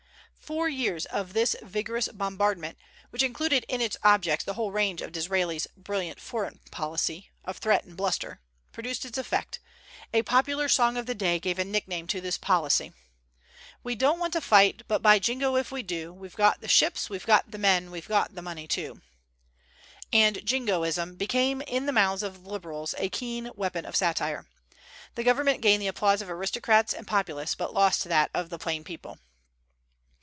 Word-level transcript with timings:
Four 0.51 0.67
years 0.67 1.05
of 1.05 1.31
this 1.31 1.55
vigorous 1.61 2.09
bombardment, 2.09 2.77
which 3.09 3.23
included 3.23 3.63
in 3.69 3.79
its 3.79 3.95
objects 4.03 4.43
the 4.43 4.55
whole 4.55 4.69
range 4.73 5.01
of 5.01 5.13
Disraeli's 5.13 5.65
"brilliant 5.77 6.19
foreign 6.19 6.59
policy" 6.71 7.29
of 7.45 7.57
threat 7.59 7.85
and 7.85 7.95
bluster, 7.95 8.41
produced 8.73 9.05
its 9.05 9.17
effect, 9.17 9.61
A 10.13 10.23
popular 10.23 10.67
song 10.67 10.97
of 10.97 11.05
the 11.05 11.15
day 11.15 11.39
gave 11.39 11.57
a 11.57 11.63
nickname 11.63 12.05
to 12.07 12.19
this 12.19 12.37
policy: 12.37 12.91
"We 13.81 13.95
don't 13.95 14.19
want 14.19 14.33
to 14.33 14.41
fight, 14.41 14.81
but, 14.89 15.01
by 15.01 15.19
Jingo, 15.19 15.55
if 15.55 15.71
we 15.71 15.83
do, 15.83 16.11
We've 16.11 16.35
got 16.35 16.59
the 16.59 16.67
ships, 16.67 17.09
we've 17.09 17.25
got 17.25 17.49
the 17.51 17.57
men, 17.57 17.89
we've 17.89 18.09
got 18.09 18.35
the 18.35 18.41
money, 18.41 18.67
too." 18.67 18.99
And 20.11 20.45
Jingoism 20.45 21.15
became 21.15 21.61
in 21.61 21.85
the 21.85 21.93
mouths 21.93 22.23
of 22.23 22.43
the 22.43 22.49
Liberals 22.49 22.93
a 22.97 23.07
keen 23.07 23.51
weapon 23.55 23.85
of 23.85 23.95
satire. 23.95 24.47
The 25.15 25.23
government 25.23 25.61
gained 25.61 25.81
the 25.81 25.87
applause 25.87 26.21
of 26.21 26.29
aristocrats 26.29 26.93
and 26.93 27.07
populace, 27.07 27.55
but 27.55 27.73
lost 27.73 28.03
that 28.03 28.29
of 28.33 28.49
the 28.49 28.59
plain 28.59 28.83
people. 28.83 29.17